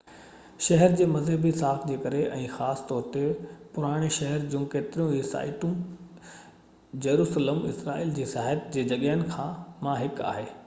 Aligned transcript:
شهر 0.67 0.93
جي 0.99 1.05
مذهبي 1.15 1.49
ساک 1.57 1.81
جي 1.89 1.97
ڪري 2.05 2.21
۽ 2.37 2.45
خاص 2.53 2.79
طور 2.91 3.03
تي 3.15 3.25
پراڻي 3.75 4.07
شهر 4.15 4.47
جون 4.53 4.63
ڪيتريون 4.75 5.13
ئي 5.17 5.21
سائيٽون 5.33 5.75
جيروسلم 7.07 7.61
اسرائيل 7.73 8.15
جي 8.21 8.25
سياحت 8.33 8.65
جي 8.79 8.87
جڳهين 8.93 9.23
مان 9.29 10.01
هڪ 10.05 10.25
آهي 10.35 10.51